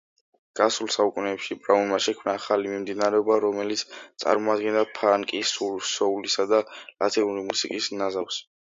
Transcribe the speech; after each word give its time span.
გასულ 0.59 0.87
საუკუნეში 0.95 1.57
ბრაუნმა 1.67 1.99
შექმნა 2.05 2.35
ახალი 2.39 2.73
მიმდინარეობა, 2.73 3.37
რომელიც 3.45 3.85
წარმოადგენდა 4.25 4.85
ფანკის, 5.03 5.55
სოულისა 5.93 6.51
და 6.57 6.65
ლათინური 6.75 7.49
მუსიკის 7.55 7.97
ნაზავს. 8.05 8.47